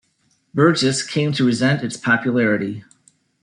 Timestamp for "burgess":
0.55-1.03